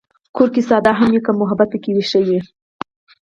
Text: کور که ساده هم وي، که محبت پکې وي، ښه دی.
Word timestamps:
کور 0.35 0.49
که 0.55 0.61
ساده 0.69 0.91
هم 0.99 1.09
وي، 1.13 1.21
که 1.25 1.31
محبت 1.41 1.67
پکې 1.71 1.91
وي، 1.93 2.03
ښه 2.09 2.21
دی. 2.27 2.39